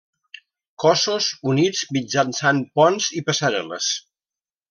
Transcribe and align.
Cossos 0.83 1.27
units 1.51 1.83
mitjançant 1.97 2.63
ponts 2.81 3.11
i 3.21 3.23
passarel·les. 3.31 3.93